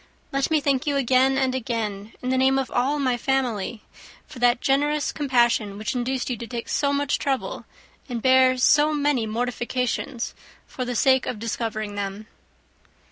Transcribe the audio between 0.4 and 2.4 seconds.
me thank you again and again, in the